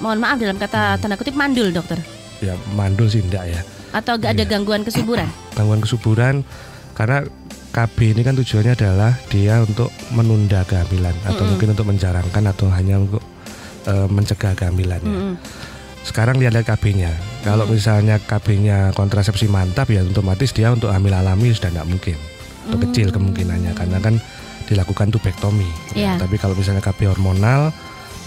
[0.00, 2.00] mohon maaf dalam kata tanda kutip mandul dokter?
[2.40, 3.60] Ya mandul sih enggak ya.
[3.92, 4.50] Atau gak ada Iya.
[4.50, 5.28] gangguan kesuburan?
[5.56, 6.34] Gangguan kesuburan
[6.96, 7.28] karena
[7.68, 11.50] KB ini kan tujuannya adalah dia untuk menunda kehamilan atau Mm-mm.
[11.52, 13.20] mungkin untuk menjarangkan atau hanya untuk
[13.84, 15.00] eh, mencegah kehamilan.
[15.00, 15.08] ya.
[15.08, 15.34] Mm-mm.
[16.00, 17.12] Sekarang lihat KB-nya.
[17.44, 17.76] Kalau Hmm.
[17.76, 22.16] misalnya KB-nya kontrasepsi mantap ya otomatis dia untuk hamil alami sudah tidak mungkin.
[22.64, 22.84] Atau Hmm.
[22.88, 24.16] kecil kemungkinannya karena kan
[24.68, 25.66] dilakukan tubektomi.
[25.92, 26.20] Iya.
[26.20, 27.72] Tapi kalau misalnya KB hormonal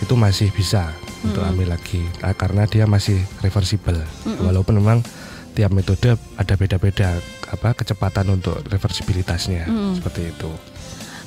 [0.02, 1.54] itu masih bisa untuk Mm-mm.
[1.54, 4.02] hamil lagi Ah, karena dia masih reversible.
[4.26, 4.42] Mm-mm.
[4.44, 5.06] Walaupun memang
[5.52, 10.02] tiap metode ada beda-beda apa kecepatan untuk reversibilitasnya Mm.
[10.02, 10.50] seperti itu.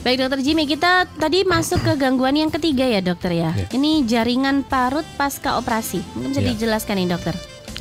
[0.00, 3.56] Baik dokter Jimmy, kita tadi masuk ke gangguan yang ketiga ya dokter ya.
[3.56, 3.72] Ya.
[3.72, 6.04] Ini jaringan parut pasca operasi.
[6.12, 6.48] Mungkin bisa Ya.
[6.50, 7.34] dijelaskan nih dokter.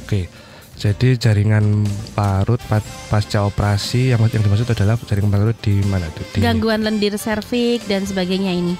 [0.05, 0.31] Oke.
[0.73, 6.09] Jadi jaringan parut pa- pasca operasi yang yang dimaksud adalah jaringan parut di mana?
[6.11, 6.25] tuh?
[6.33, 8.73] Di, Gangguan lendir serviks dan sebagainya ini.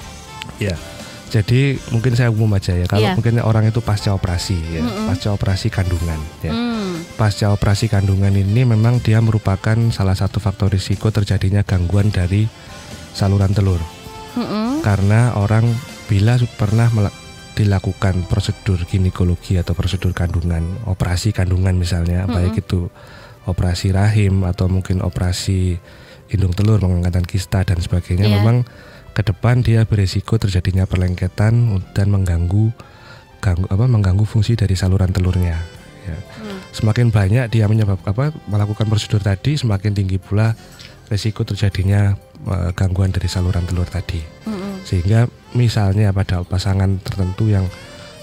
[0.58, 0.76] Ya.
[1.30, 2.86] Jadi mungkin saya umum aja ya.
[2.86, 3.18] Kalau Iya.
[3.18, 5.10] mungkin orang itu pasca operasi ya, Mm-mm.
[5.10, 6.54] pasca operasi kandungan ya.
[6.54, 7.02] Hmm.
[7.18, 12.46] Pasca operasi kandungan ini memang dia merupakan salah satu faktor risiko terjadinya gangguan dari
[13.18, 13.82] saluran telur.
[14.38, 14.86] Mm-mm.
[14.86, 15.66] Karena orang
[16.06, 16.90] bila pernah
[17.54, 22.34] dilakukan prosedur ginekologi atau prosedur kandungan, operasi kandungan misalnya, Mm-mm.
[22.34, 22.90] baik itu
[23.46, 25.78] operasi rahim atau mungkin operasi
[26.34, 28.42] indung telur, pengangkatan kista dan sebagainya, Iya.
[28.42, 28.66] memang
[29.14, 31.54] ke depan dia beresiko terjadinya perlengketan
[31.94, 32.74] dan mengganggu
[33.44, 35.60] ganggu apa mengganggu fungsi dari saluran telurnya.
[36.08, 36.18] Ya.
[36.18, 36.58] Hmm.
[36.74, 40.56] Semakin banyak dia menyebab apa melakukan prosedur tadi, semakin tinggi pula
[41.12, 42.16] resiko terjadinya
[42.50, 44.63] eh, gangguan dari saluran telur tadi Mm-mm.
[44.84, 47.66] Sehingga misalnya pada pasangan tertentu yang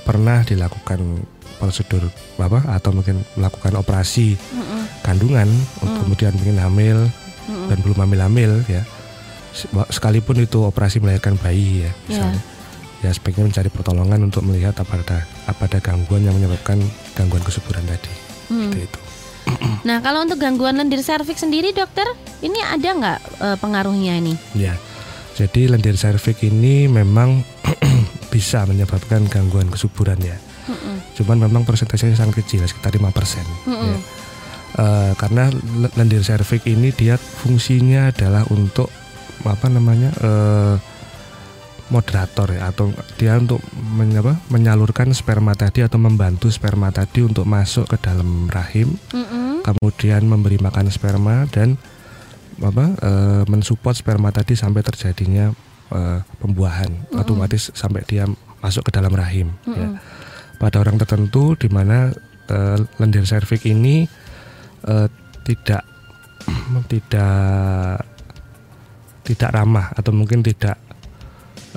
[0.02, 1.24] pernah dilakukan
[1.56, 4.82] prosedur apa atau mungkin melakukan operasi Mm-mm.
[5.02, 5.48] kandungan
[5.80, 5.96] Hmm.
[6.00, 6.98] kemudian ingin hamil
[7.46, 7.68] Mm-mm.
[7.68, 8.82] dan belum hamil-hamil ya
[9.50, 11.92] se- sekalipun itu operasi melahirkan bayi ya Ya.
[12.08, 12.40] misalnya
[13.00, 16.76] ya sebaiknya mencari pertolongan untuk melihat apa ada apa ada gangguan yang menyebabkan
[17.14, 18.12] gangguan kesuburan tadi.
[18.44, 19.00] Seperti itu
[19.82, 22.04] Nah kalau untuk gangguan lendir serviks sendiri dokter,
[22.40, 24.36] ini ada nggak eh, pengaruhnya ini?
[24.52, 24.76] Ya,
[25.34, 27.42] jadi lendir serviks ini memang
[28.34, 30.36] bisa menyebabkan gangguan kesuburan ya.
[30.66, 31.02] Mm-mm.
[31.16, 33.90] Cuman memang persentasenya sangat kecil, sekitar 5% Mm-mm.
[33.90, 33.98] ya.
[34.70, 38.86] Eh, karena le- lendir serviks ini dia fungsinya adalah untuk
[39.42, 40.76] apa namanya eh,
[41.90, 47.42] moderator ya atau dia untuk men- apa, menyalurkan sperma tadi atau membantu sperma tadi untuk
[47.42, 49.66] masuk ke dalam rahim Mm-mm.
[49.66, 51.74] kemudian memberi makan sperma dan
[52.60, 55.52] apa eh, mensupport sperma tadi sampai terjadinya
[55.92, 57.16] eh, pembuahan.
[57.16, 58.28] Otomatis sampai dia
[58.60, 59.88] masuk ke dalam rahim ya.
[59.88, 59.96] Mm-mm.
[60.60, 62.12] pada orang tertentu di mana
[62.48, 64.04] eh, lendir serviks ini
[64.84, 65.08] eh,
[65.44, 65.82] tidak
[66.92, 68.04] tidak
[69.24, 70.76] tidak ramah atau mungkin tidak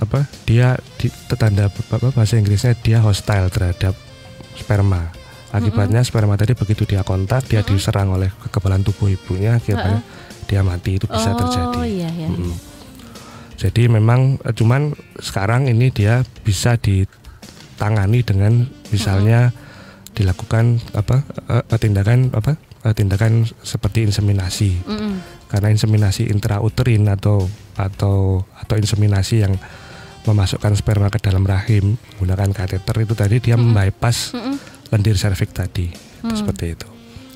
[0.01, 3.93] apa dia di, tanda apa bahasa Inggrisnya dia hostile terhadap
[4.57, 5.13] sperma.
[5.53, 10.01] Akibatnya sperma tadi begitu dia kontak, dia diserang oleh kekebalan tubuh ibunya, akibatnya
[10.53, 11.77] dia mati itu bisa oh, terjadi.
[11.81, 12.29] iya iya.
[12.29, 12.53] Mm-mm.
[13.57, 19.49] Jadi memang eh, cuman sekarang ini dia bisa ditangani dengan misalnya
[20.13, 22.53] dilakukan apa eh, eh, tindakan apa
[22.93, 24.85] tindakan seperti inseminasi.
[24.85, 25.13] Mm-mm.
[25.49, 29.57] Karena inseminasi intrauterin atau atau atau inseminasi yang
[30.29, 34.55] memasukkan sperma ke dalam rahim menggunakan kateter itu tadi dia membypass Mm-mm.
[34.93, 36.39] lendir serviks tadi Mm.
[36.39, 36.87] seperti itu.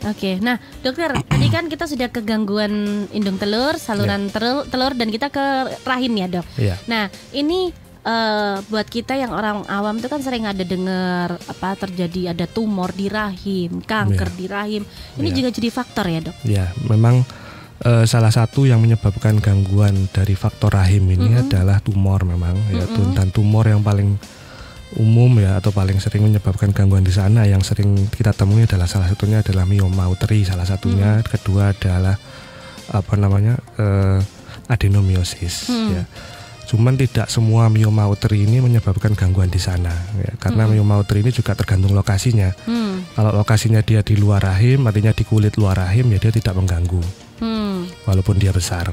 [0.05, 5.09] Oke, nah dokter, tadi kan kita sudah ke gangguan indung telur, saluran telur, telur dan
[5.09, 5.45] kita ke
[5.83, 6.45] rahim ya dok.
[6.53, 6.75] Iya.
[6.85, 7.73] Nah ini
[8.05, 12.93] eh, buat kita yang orang awam itu kan sering ada dengar apa terjadi ada tumor
[12.93, 14.37] di rahim, kanker Iya.
[14.37, 14.81] di rahim.
[15.17, 15.35] Ini Iya.
[15.35, 16.35] juga jadi faktor ya dok.
[16.45, 17.25] Ya, memang
[17.77, 23.29] eh, salah satu yang menyebabkan gangguan dari faktor rahim ini adalah tumor memang yaitu dan
[23.29, 24.17] tumor yang paling
[24.95, 29.11] umum ya atau paling sering menyebabkan gangguan di sana yang sering kita temui adalah salah
[29.11, 32.15] satunya adalah mioma uteri salah satunya kedua adalah
[32.87, 34.19] apa namanya eh,
[34.71, 36.03] adenomiosis ya.
[36.67, 40.35] Cuman tidak semua mioma uteri ini menyebabkan gangguan di sana ya.
[40.35, 42.51] Karena mioma uteri ini juga tergantung lokasinya.
[42.67, 46.59] Hmm, Kalau lokasinya dia di luar rahim, artinya di kulit luar rahim ya dia tidak
[46.59, 46.99] mengganggu
[47.39, 48.91] hmm, walaupun dia besar.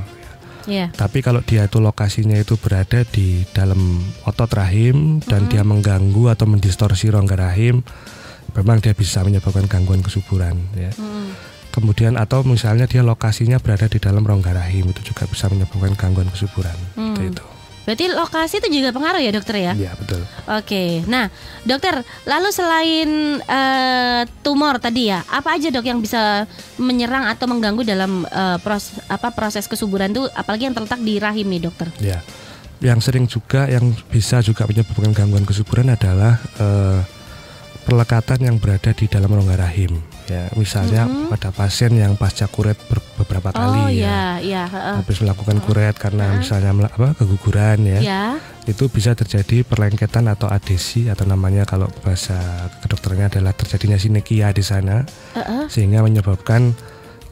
[0.66, 6.32] Ya, Tapi kalau dia itu lokasinya itu berada di dalam otot rahim dan dia mengganggu
[6.32, 7.84] atau mendistorsi rongga rahim,
[8.54, 10.92] memang dia bisa menyebabkan gangguan kesuburan ya.
[10.94, 15.98] hmm, Kemudian atau misalnya dia lokasinya berada di dalam rongga rahim itu juga bisa menyebabkan
[15.98, 16.76] gangguan kesuburan.
[16.94, 17.18] Hmm.
[17.18, 17.44] Seperti itu.
[17.84, 19.72] Berarti lokasi itu juga pengaruh ya dokter ya?
[19.76, 20.24] Iya, betul.
[20.48, 21.28] Oke, nah
[21.68, 23.08] dokter, lalu selain
[23.44, 26.48] eh, tumor tadi ya, apa aja dok yang bisa
[26.80, 31.46] menyerang atau mengganggu dalam eh, proses apa proses kesuburan itu, apalagi yang terletak di rahim
[31.52, 31.92] nih dokter?
[32.00, 32.24] Ya,
[32.80, 37.00] yang sering juga yang bisa juga menyebabkan gangguan kesuburan adalah eh,
[37.84, 40.13] perlekatan yang berada di dalam rongga rahim.
[40.24, 44.94] Ya, misalnya pada pasien yang pasca kuret ber- beberapa oh kali ya, ya, ya, heeh.
[45.04, 48.22] habis melakukan kuret karena misalnya mela- apa keguguran ya, ya,
[48.64, 52.40] itu bisa terjadi perlengketan atau adesi atau namanya kalau bahasa
[52.80, 55.04] kedokterannya adalah terjadinya sinekia di sana,
[55.36, 55.68] heeh.
[55.68, 56.72] sehingga menyebabkan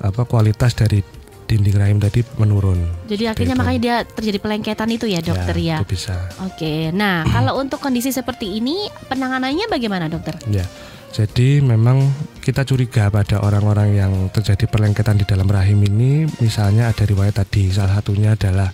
[0.04, 1.00] apa kualitas dari
[1.48, 2.80] dinding rahim tadi menurun.
[3.08, 5.80] Jadi akhirnya makanya dia terjadi pelengketan itu ya dokter ya.
[5.80, 6.16] Itu bisa.
[6.44, 10.36] Oke, nah kalau untuk kondisi seperti ini penanganannya bagaimana dokter?
[10.48, 10.64] Ya,
[11.12, 12.08] jadi memang
[12.40, 17.68] kita curiga pada orang-orang yang terjadi perlengketan di dalam rahim ini, misalnya ada riwayat tadi,
[17.68, 18.72] salah satunya adalah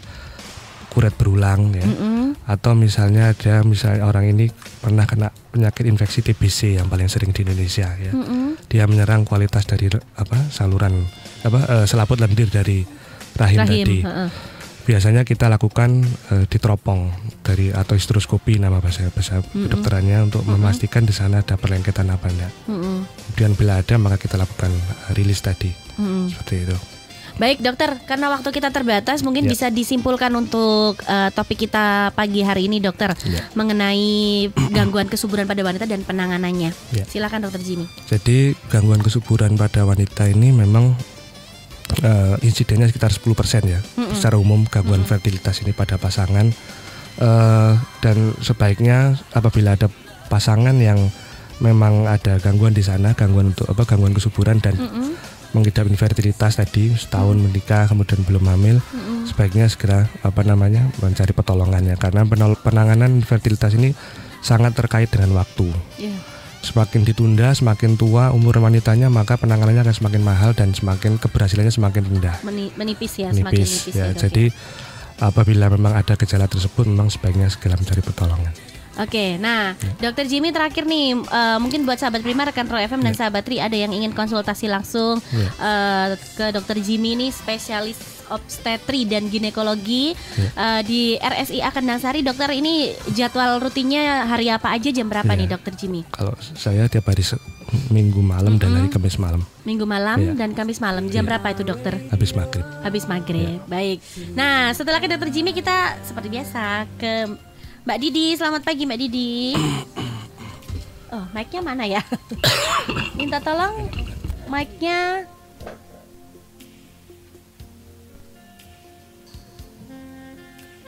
[0.88, 2.38] kuret berulang ya, Mm-mm.
[2.46, 4.48] atau misalnya ada misalnya orang ini
[4.81, 8.55] pernah kena penyakit infeksi TBC yang paling sering di Indonesia ya, Mm-mm.
[8.70, 10.94] dia menyerang kualitas dari apa saluran
[11.42, 12.87] apa eh, selaput lendir dari
[13.35, 13.98] rahim, Rahim, tadi.
[14.07, 14.31] heeh.
[14.88, 16.01] Biasanya kita lakukan
[16.33, 17.12] eh, diteropong
[17.44, 22.48] dari atau hysteroscopy nama bahasa bahasa kedokterannya untuk memastikan di sana ada perlengketan apa enggak.
[22.64, 23.05] Mm-mm.
[23.05, 25.68] Kemudian bila ada maka kita lakukan uh, rilis tadi
[26.01, 26.33] Mm-mm.
[26.33, 26.77] seperti itu.
[27.38, 29.55] Baik dokter, karena waktu kita terbatas, mungkin Ya.
[29.55, 33.46] bisa disimpulkan untuk eh, topik kita pagi hari ini dokter Ya.
[33.55, 36.72] mengenai gangguan kesuburan pada wanita dan penanganannya.
[36.90, 37.05] Ya.
[37.07, 37.87] Silakan dokter Jimmy.
[38.11, 40.96] Jadi gangguan kesuburan pada wanita ini memang
[42.05, 43.24] uh, insidennya sekitar 10%
[43.68, 43.81] ya.
[44.14, 46.51] Secara umum gangguan fertilitas ini pada pasangan
[47.22, 49.90] uh, dan sebaiknya apabila ada
[50.29, 50.98] pasangan yang
[51.59, 55.18] memang ada gangguan di sana, gangguan untuk apa gangguan kesuburan dan Mm-mm.
[55.57, 59.27] mengidap infertilitas tadi setahun menikah kemudian belum hamil Mm-mm.
[59.27, 62.22] sebaiknya segera apa namanya mencari pertolongannya karena
[62.62, 63.90] penanganan fertilitas ini
[64.38, 65.66] sangat terkait dengan waktu
[65.98, 66.14] Ya.
[66.68, 72.04] Semakin ditunda semakin tua umur wanitanya maka penanganannya akan semakin mahal dan semakin keberhasilannya semakin
[72.04, 74.44] rendah Meni- menipis ya, semakin nipis menipis ya dok, jadi
[75.18, 78.52] apabila memang ada gejala tersebut memang sebaiknya segera mencari pertolongan
[78.98, 80.11] Oke, nah, Ya.
[80.11, 83.62] Dokter Jimmy terakhir nih, eh, mungkin buat sahabat Prima, rekan Pro FM dan sahabat Tri
[83.62, 85.48] ada yang ingin konsultasi langsung Ya.
[85.54, 90.49] eh, ke Dokter Jimmy ini spesialis obstetri dan ginekologi Ya.
[90.55, 92.21] eh, di RSIA Kendang Sari.
[92.21, 95.38] Dokter ini jadwal rutinnya hari apa aja, jam berapa Ya.
[95.38, 96.03] nih Dokter Jimmy?
[96.09, 97.25] kalau saya tiap hari
[97.88, 100.33] minggu malam dan hari kamis malam Minggu malam Ya.
[100.35, 101.09] dan Kamis malam.
[101.09, 102.01] Jam berapa itu Dokter?
[102.09, 103.61] habis maghrib Habis maghrib.
[103.67, 104.01] Baik.
[104.33, 107.29] Nah, setelah ke Dokter Jimmy kita seperti biasa ke
[107.85, 108.27] Mbak Didi.
[108.35, 109.33] Selamat pagi Mbak Didi.
[111.09, 112.05] Oh, mic-nya mana ya?
[113.17, 113.88] Minta tolong
[114.45, 115.25] mic-nya.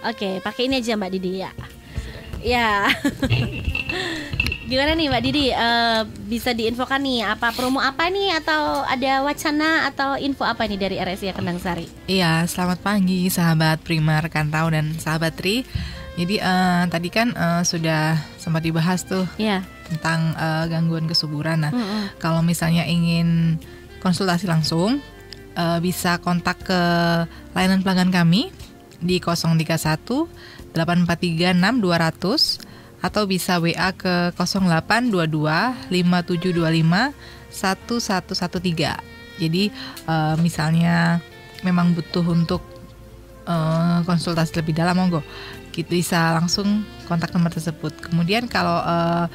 [0.00, 1.50] Oke, pakai ini aja Mbak Didi ya.
[2.40, 2.88] Ya.
[4.70, 5.50] Gimana nih Mbak Didi?
[5.50, 10.78] Eh, bisa diinfokan nih apa promo apa nih atau ada wacana atau info apa nih
[10.78, 11.84] dari RSI Kendang Sari?
[12.06, 15.66] Iya, selamat pagi sahabat Prima, rekan Rau dan sahabat Tri.
[16.14, 19.60] Jadi eh, tadi kan eh, sudah sempat dibahas tuh Ya.
[19.90, 21.66] tentang uh, gangguan kesuburan.
[21.66, 22.14] Nah, Mm-mm.
[22.22, 23.58] kalau misalnya ingin
[23.98, 25.02] konsultasi langsung
[25.58, 26.80] uh, bisa kontak ke
[27.52, 28.54] layanan pelanggan kami
[29.00, 30.28] di 031
[30.76, 39.40] 843 6200 atau bisa WA ke 0822 5725 1113.
[39.40, 39.72] Jadi
[40.04, 41.24] uh, misalnya
[41.64, 42.60] memang butuh untuk
[43.48, 45.24] uh, konsultasi lebih dalam monggo
[45.70, 47.94] kita bisa langsung kontak nomor tersebut.
[48.02, 49.30] Kemudian kalau uh,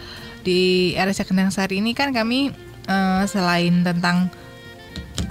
[0.46, 2.52] di RSC Kendang Sari ini kan kami
[2.86, 4.30] uh, selain tentang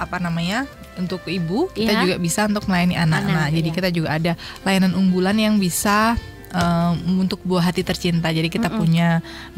[0.01, 0.67] apa namanya
[0.99, 2.01] untuk ibu kita Iya.
[2.07, 3.23] juga bisa untuk melayani anak.
[3.25, 3.77] Anak, nah, jadi iya.
[3.77, 6.15] kita juga ada layanan unggulan yang bisa
[6.55, 8.31] uh, untuk buah hati tercinta.
[8.31, 8.81] Jadi kita Mm-mm.
[8.81, 9.09] punya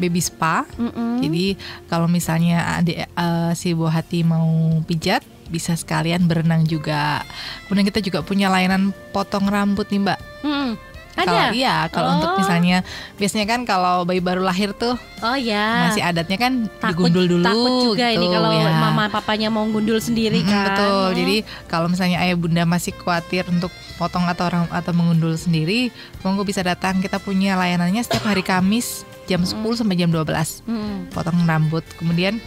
[0.01, 0.65] baby spa.
[0.75, 1.21] Mm-mm.
[1.21, 1.55] Jadi
[1.87, 7.23] kalau misalnya adik eh, si buah hati mau pijat bisa sekalian berenang juga.
[7.65, 10.19] Kemudian kita juga punya layanan potong rambut nih Mbak.
[10.43, 10.71] Mm-mm.
[10.75, 11.49] Kalau Ada.
[11.49, 12.37] iya, kalau untuk Oh.
[12.37, 15.89] misalnya biasanya kan kalau bayi baru lahir tuh Oh ya.
[15.89, 17.43] masih adatnya kan takut digundul dulu.
[17.43, 18.69] takut juga ini gitu, kalau ya.
[18.71, 20.65] mama papanya mau gundul sendiri Mm-mm, kan.
[20.69, 20.87] Betul.
[20.87, 21.09] Oh.
[21.11, 25.89] Jadi kalau misalnya ayah bunda masih khawatir untuk potong atau orang atau mengundul sendiri,
[26.21, 26.97] monggo bisa datang.
[26.97, 31.09] Kita punya layanannya setiap hari Kamis jam 10 sampai jam 12 Mm-mm.
[31.09, 31.81] potong rambut.
[31.95, 32.37] Kemudian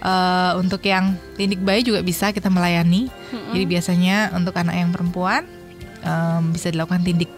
[0.00, 3.10] eh, untuk yang klinik bayi juga bisa kita melayani.
[3.10, 3.52] Mm-mm.
[3.52, 5.42] Jadi biasanya untuk anak yang perempuan
[6.00, 7.28] em, bisa dilakukan tindik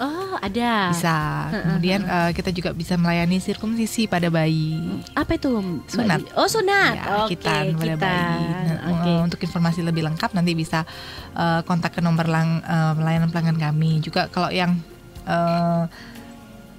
[0.00, 0.88] Oh ada.
[0.88, 1.16] bisa.
[1.52, 4.80] Kemudian eh, kita juga bisa melayani sirkumsisi pada bayi.
[5.12, 5.52] Apa itu?
[5.86, 6.24] Sunat.
[6.34, 6.94] Oh sunat.
[6.96, 8.44] Ya, Oke kita pada bayi.
[8.48, 9.10] Nah, Oke.
[9.10, 10.88] eh, Untuk informasi lebih lengkap nanti bisa
[11.32, 14.00] eh, kontak ke nomor lang, eh, layanan pelanggan kami.
[14.00, 14.80] Juga kalau yang
[15.22, 15.84] eh,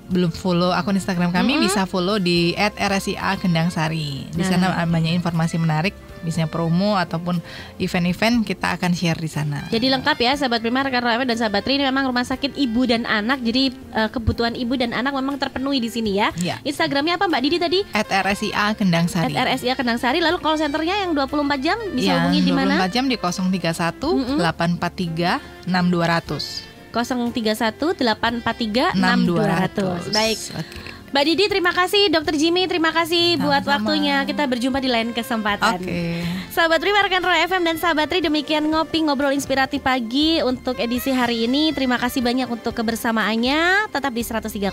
[0.09, 1.63] belum follow akun Instagram kami Mm-mm.
[1.63, 4.27] bisa follow di @rsia Kendang Sari.
[4.27, 4.49] Di Nah.
[4.49, 7.37] sana banyak informasi menarik, misalnya promo ataupun
[7.77, 9.67] event-event kita akan share di sana.
[9.69, 12.85] Jadi lengkap ya sahabat Prima, rekan FM dan sahabat Tri ini memang rumah sakit ibu
[12.85, 13.41] dan anak.
[13.41, 16.29] Jadi eh, kebutuhan ibu dan anak memang terpenuhi di sini ya.
[16.41, 16.57] Ya.
[16.61, 17.79] Instagramnya apa Mbak Didi tadi?
[17.93, 19.33] @rsia Kendang Sari.
[19.35, 20.19] At RSIA Kendang Sari.
[20.21, 22.75] Lalu call centernya yang 24 jam bisa Yang hubungi di mana?
[22.87, 23.61] 24 jam di 031
[24.01, 24.37] Mm-mm.
[24.39, 26.71] 843 6200.
[26.91, 30.11] 031 843 6200.
[30.11, 30.37] Baik.
[30.59, 30.90] Oke.
[31.11, 33.83] Mbak Didi terima kasih, Dokter Jimmy terima kasih buat Sama-sama.
[33.83, 34.23] waktunya.
[34.23, 35.75] Kita berjumpa di lain kesempatan.
[35.75, 36.23] Oke.
[36.55, 41.11] Sahabat Prima rekan Roy FM dan sahabat Tri demikian ngopi ngobrol inspiratif pagi untuk edisi
[41.11, 41.75] hari ini.
[41.75, 43.91] Terima kasih banyak untuk kebersamaannya.
[43.91, 44.71] Tetap di 103,8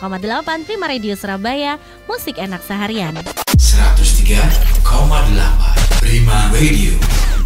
[0.63, 1.75] Prima Radio Surabaya,
[2.07, 3.19] musik enak seharian.
[3.59, 4.87] 103,8
[5.99, 6.95] Prima Radio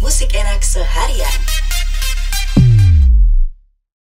[0.05, 1.52] Musik enak seharian.